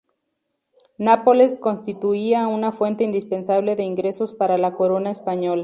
[0.97, 5.59] Nápoles constituía una fuente indispensable de ingresos para la corona española.